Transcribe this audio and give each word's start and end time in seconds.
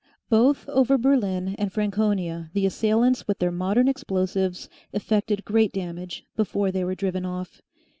Both 0.29 0.67
over 0.67 0.97
Berlin 0.97 1.53
and 1.59 1.71
Franconia 1.71 2.49
the 2.53 2.65
assailants 2.65 3.27
with 3.27 3.37
their 3.37 3.51
modern 3.51 3.87
explosives 3.87 4.67
effected 4.93 5.45
great 5.45 5.71
damage 5.71 6.23
before 6.35 6.71
they 6.71 6.83
were 6.83 6.95
driven 6.95 7.23
off. 7.23 7.61